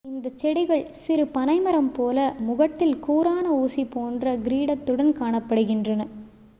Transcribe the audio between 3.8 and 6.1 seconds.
போன்ற கிரீடத்துடன் காணப்படுகின்றன